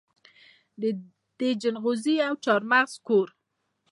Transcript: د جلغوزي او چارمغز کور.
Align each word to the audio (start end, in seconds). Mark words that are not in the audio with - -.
د 1.39 1.41
جلغوزي 1.61 2.15
او 2.27 2.33
چارمغز 2.45 2.93
کور. 3.07 3.27